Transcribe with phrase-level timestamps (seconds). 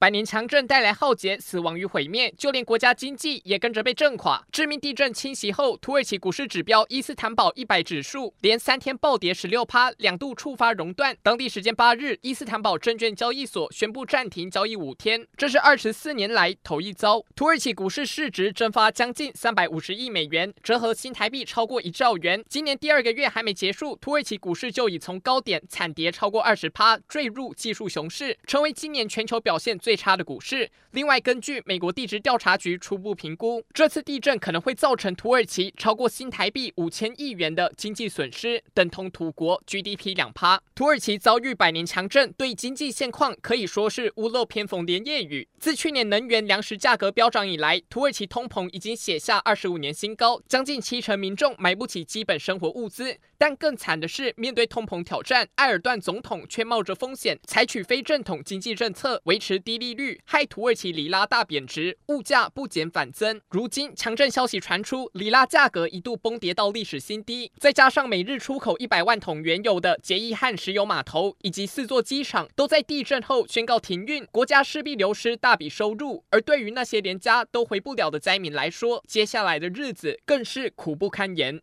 [0.00, 4.42] 百年强震带来浩劫、死亡与毁灭，就连国家经济也跟着被震垮。
[4.50, 11.14] 致命地震侵袭后，土耳其股市指标伊斯坦堡一百指数连三天暴跌十六趴，两度触发熔断。
[11.22, 17.22] 当地时间八日，伊斯坦堡证券交易所宣布暂停交易五天，这是二十四年来头一遭。
[17.36, 22.42] 土耳其股市市值蒸发将近三百五十亿美元，折合新台币超过一兆元。
[22.48, 30.70] 今年第二个月还没结束，土耳其股市就已从高点惨跌超过二十趴，坠入技术熊市，成为今年全球表现最最差的股市。
[30.92, 40.62] 另外，根据美国地质调查局初步评估，这次地震可能会造成土耳其超过新台币五千亿元的经济损失，等同土国 GDP 两趴。
[40.76, 45.48] 土耳其遭遇百年强震，对经济现况可以说是屋漏偏逢连夜雨。
[45.58, 53.18] 自去年能源粮食价格飙涨以来，土耳其通膨已经写下二十五年新高，将近七成民众买不起基本生活物资。
[53.36, 63.40] 但更惨的是，面对通膨挑战，埃尔段总统却冒着风险采取非正统经济政策，维持低利率，害土耳其里拉大贬值，物价不减反增。
[63.48, 67.50] 如今强震消息传出，里拉价格一度崩跌到历史新低。
[67.58, 76.22] 再加上每日出口一百万桶原油的杰伊汉石油码头以及四座机场都在地震后宣告停运，国家势必流失大笔收入。
[76.28, 81.58] 而对于那些连家都回不了的灾民来说，接下来的日子更是苦不堪言。